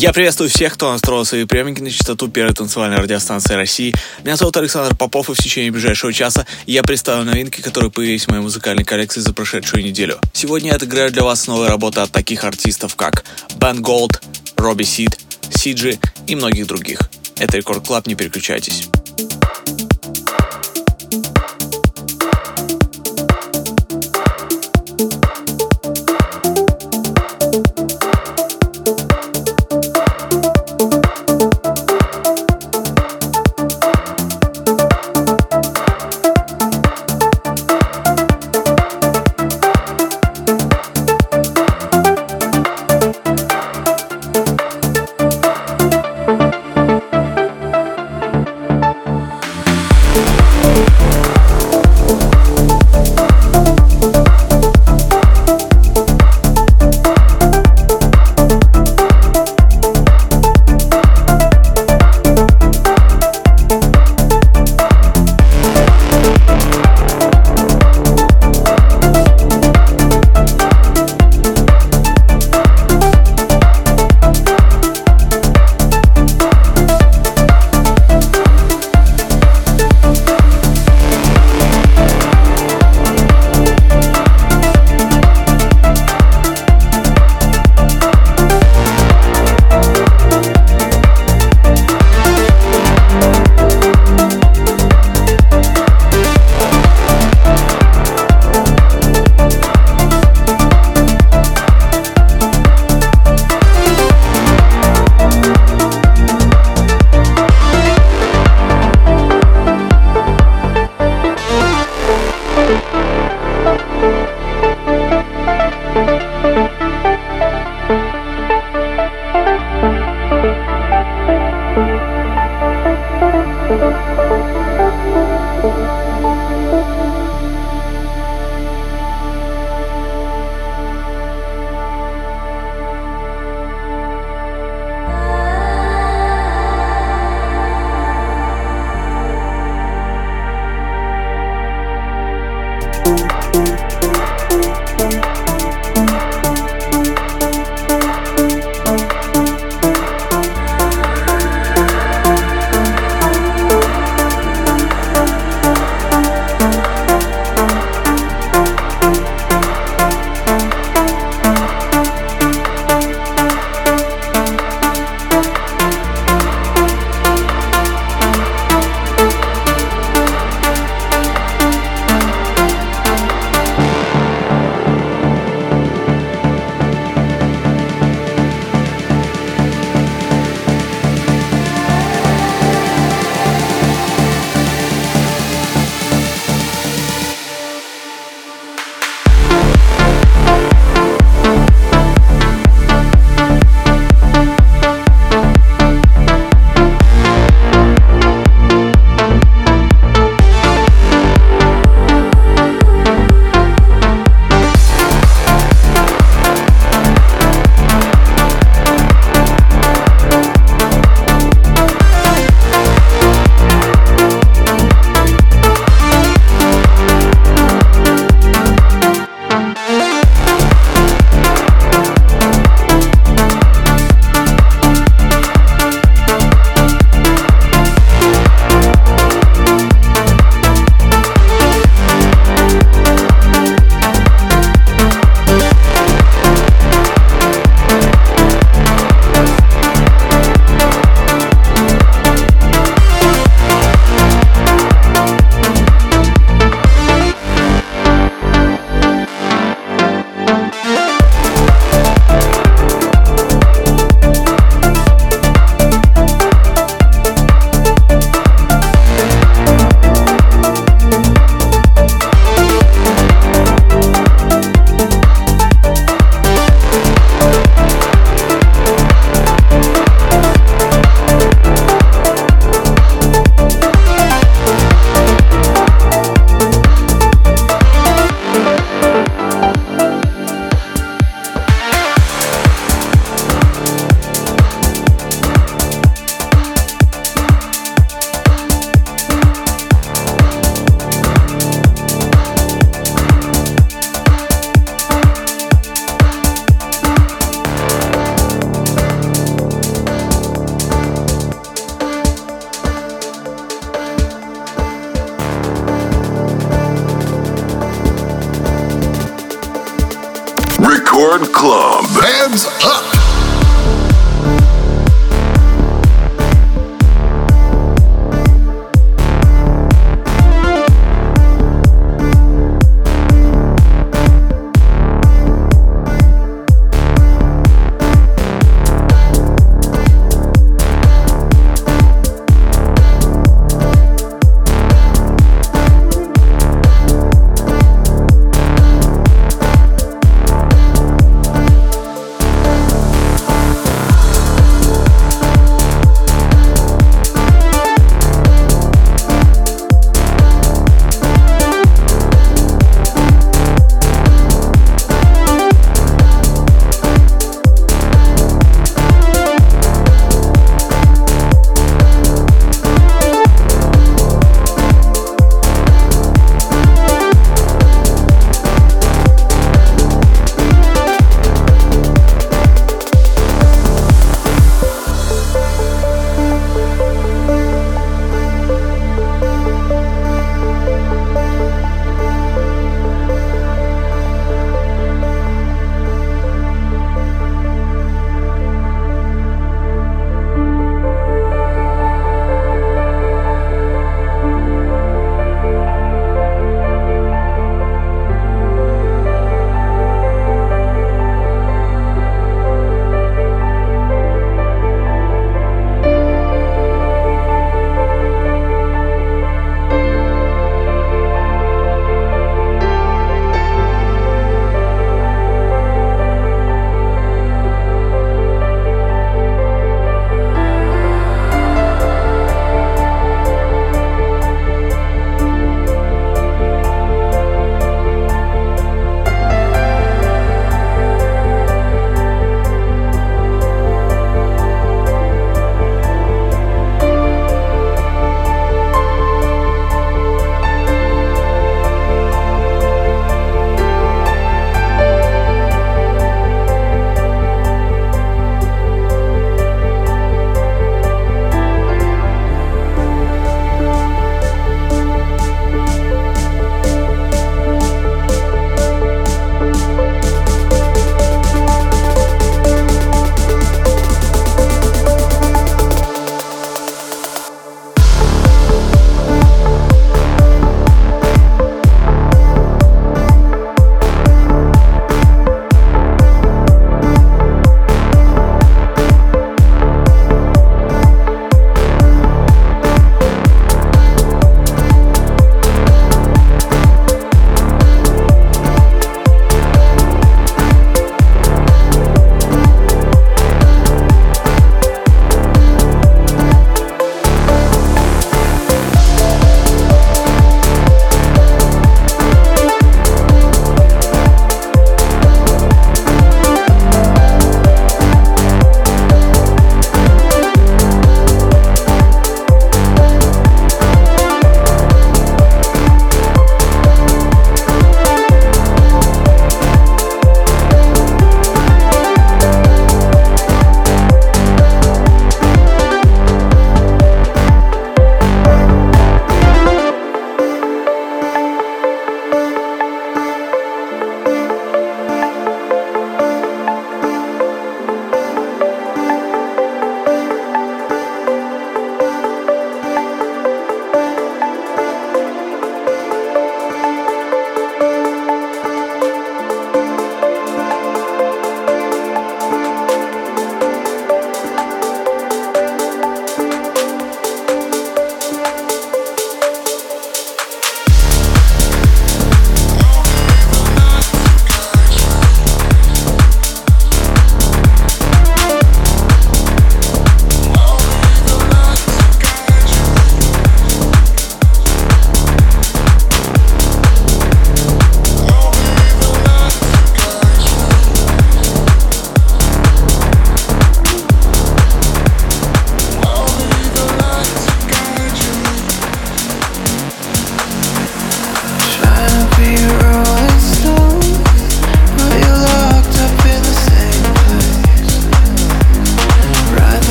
Я 0.00 0.14
приветствую 0.14 0.48
всех, 0.48 0.72
кто 0.72 0.90
настроил 0.90 1.26
свои 1.26 1.44
приемники 1.44 1.82
на 1.82 1.90
частоту 1.90 2.28
первой 2.28 2.54
танцевальной 2.54 2.96
радиостанции 2.96 3.52
России. 3.52 3.94
Меня 4.24 4.36
зовут 4.36 4.56
Александр 4.56 4.96
Попов, 4.96 5.28
и 5.28 5.34
в 5.34 5.36
течение 5.36 5.70
ближайшего 5.70 6.10
часа 6.10 6.46
я 6.64 6.82
представлю 6.82 7.30
новинки, 7.30 7.60
которые 7.60 7.90
появились 7.90 8.24
в 8.24 8.28
моей 8.28 8.40
музыкальной 8.40 8.82
коллекции 8.82 9.20
за 9.20 9.34
прошедшую 9.34 9.84
неделю. 9.84 10.18
Сегодня 10.32 10.70
я 10.70 10.76
отыграю 10.76 11.12
для 11.12 11.22
вас 11.22 11.46
новые 11.46 11.68
работы 11.68 12.00
от 12.00 12.12
таких 12.12 12.44
артистов, 12.44 12.96
как 12.96 13.26
Бен 13.56 13.82
Голд, 13.82 14.22
Робби 14.56 14.84
Сид, 14.84 15.20
Сиджи 15.54 15.98
и 16.26 16.34
многих 16.34 16.66
других. 16.66 17.00
Это 17.38 17.58
Record 17.58 17.86
Club, 17.86 18.06
не 18.06 18.14
переключайтесь. 18.14 18.88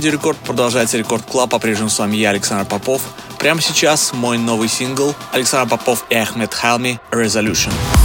Радио 0.00 0.12
Рекорд 0.12 0.38
продолжается 0.38 0.96
Record 0.96 1.26
Club. 1.26 1.50
По-прежнему 1.50 1.90
с 1.90 1.98
вами 1.98 2.16
я, 2.16 2.30
Александр 2.30 2.64
Попов. 2.64 3.02
Прямо 3.38 3.60
сейчас 3.60 4.14
мой 4.14 4.38
новый 4.38 4.66
сингл 4.66 5.14
Александр 5.30 5.76
Попов 5.76 6.06
и 6.08 6.14
Ахмед 6.14 6.54
Хелми 6.54 6.98
«Resolution». 7.10 7.70
Record 7.70 7.99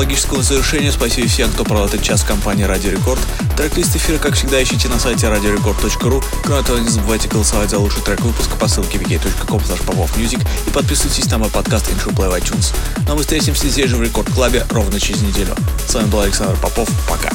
логическому 0.00 0.40
завершению. 0.40 0.92
Спасибо 0.92 1.28
всем, 1.28 1.50
кто 1.50 1.62
провел 1.62 1.84
этот 1.84 2.02
час 2.02 2.22
в 2.22 2.26
компании 2.26 2.64
Радио 2.64 2.90
Рекорд. 2.90 3.20
Трек-лист 3.56 3.94
эфира, 3.94 4.16
как 4.16 4.34
всегда, 4.34 4.62
ищите 4.62 4.88
на 4.88 4.98
сайте 4.98 5.26
radiorecord.ru. 5.26 6.24
Кроме 6.42 6.62
того, 6.62 6.78
не 6.78 6.88
забывайте 6.88 7.28
голосовать 7.28 7.68
за 7.68 7.78
лучший 7.78 8.02
трек 8.02 8.20
выпуска 8.20 8.56
по 8.56 8.66
ссылке 8.66 8.96
popofmusic 8.98 10.40
и 10.66 10.70
подписывайтесь 10.70 11.30
на 11.30 11.38
мой 11.38 11.50
подкаст 11.50 11.90
Intro 11.90 12.14
Play 12.14 12.30
в 12.30 12.34
iTunes. 12.34 12.74
Но 13.06 13.14
мы 13.14 13.20
встретимся 13.20 13.68
здесь 13.68 13.90
же 13.90 13.96
в 13.96 14.02
Рекорд 14.02 14.32
Клабе 14.32 14.66
ровно 14.70 14.98
через 14.98 15.20
неделю. 15.20 15.54
С 15.86 15.94
вами 15.94 16.06
был 16.06 16.20
Александр 16.20 16.56
Попов. 16.56 16.88
Пока. 17.06 17.30